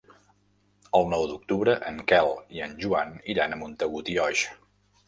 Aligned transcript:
El 0.99 1.05
nou 1.11 1.25
d'octubre 1.33 1.75
en 1.91 2.01
Quel 2.13 2.33
i 2.57 2.65
en 2.69 2.75
Joan 2.87 3.17
iran 3.37 3.55
a 3.59 3.65
Montagut 3.65 4.13
i 4.17 4.23
Oix. 4.27 4.51